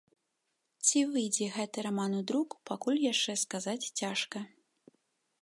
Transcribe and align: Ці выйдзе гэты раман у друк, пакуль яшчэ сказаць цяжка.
Ці 0.85 1.01
выйдзе 1.11 1.49
гэты 1.57 1.77
раман 1.87 2.11
у 2.21 2.23
друк, 2.33 2.57
пакуль 2.71 3.01
яшчэ 3.13 3.37
сказаць 3.47 3.81
цяжка. 3.99 4.39